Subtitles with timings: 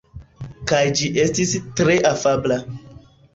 [0.71, 1.53] Kaj ĝi estis
[1.83, 2.59] tre afabla.